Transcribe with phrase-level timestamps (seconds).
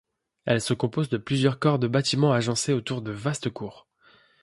[0.45, 3.87] Elle se compose de plusieurs corps de bâtiments agencés autour de vastes cours.